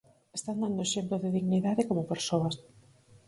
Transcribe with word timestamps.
Están 0.37 0.57
dando 0.61 0.77
un 0.77 0.85
exemplo 0.87 1.15
de 1.23 1.33
dignidade 1.37 1.87
como 1.89 2.09
persoas. 2.13 2.55